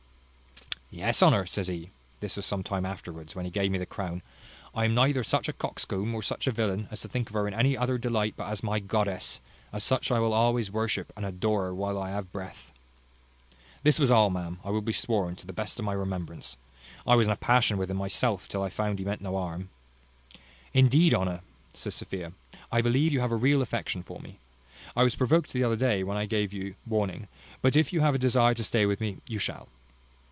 [0.93, 1.89] "Yes, Honour, says he
[2.19, 4.21] (this was some time afterwards, when he gave me the crown),
[4.75, 7.47] I am neither such a coxcomb, or such a villain, as to think of her
[7.47, 9.39] in any other delight but as my goddess;
[9.71, 12.73] as such I will always worship and adore her while I have breath.
[13.83, 16.57] This was all, ma'am, I will be sworn, to the best of my remembrance.
[17.07, 19.69] I was in a passion with him myself, till I found he meant no harm."
[20.73, 21.39] "Indeed, Honour,"
[21.73, 22.33] says Sophia,
[22.69, 24.39] "I believe you have a real affection for me.
[24.93, 27.29] I was provoked the other day when I gave you warning;
[27.61, 29.69] but if you have a desire to stay with me, you shall."